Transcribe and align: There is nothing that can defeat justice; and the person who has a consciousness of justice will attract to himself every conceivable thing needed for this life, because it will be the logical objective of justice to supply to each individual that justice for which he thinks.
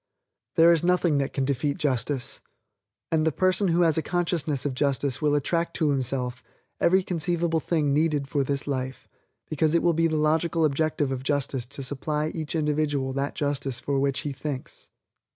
There 0.55 0.71
is 0.71 0.83
nothing 0.83 1.19
that 1.19 1.31
can 1.31 1.45
defeat 1.45 1.77
justice; 1.77 2.41
and 3.11 3.23
the 3.23 3.31
person 3.31 3.67
who 3.67 3.81
has 3.83 3.99
a 3.99 4.01
consciousness 4.01 4.65
of 4.65 4.73
justice 4.73 5.21
will 5.21 5.35
attract 5.35 5.75
to 5.75 5.91
himself 5.91 6.41
every 6.79 7.03
conceivable 7.03 7.59
thing 7.59 7.93
needed 7.93 8.27
for 8.27 8.43
this 8.43 8.65
life, 8.65 9.07
because 9.47 9.75
it 9.75 9.83
will 9.83 9.93
be 9.93 10.07
the 10.07 10.17
logical 10.17 10.65
objective 10.65 11.11
of 11.11 11.21
justice 11.21 11.67
to 11.67 11.83
supply 11.83 12.31
to 12.31 12.37
each 12.39 12.55
individual 12.55 13.13
that 13.13 13.35
justice 13.35 13.79
for 13.79 13.99
which 13.99 14.21
he 14.21 14.33
thinks. 14.33 14.89